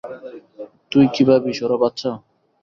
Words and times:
তুই 0.91 1.05
কি 1.13 1.21
ভাবিস, 1.29 1.57
ওরা 1.65 1.77
বাচ্চা? 1.83 2.09